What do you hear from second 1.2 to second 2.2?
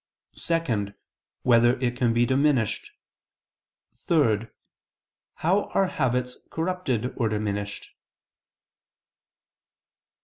Whether it can